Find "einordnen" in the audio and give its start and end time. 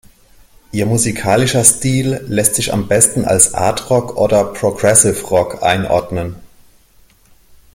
5.61-6.37